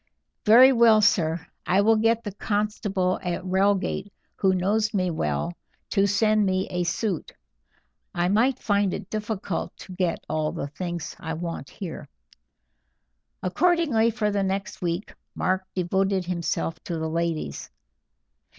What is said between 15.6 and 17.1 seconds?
devoted himself to the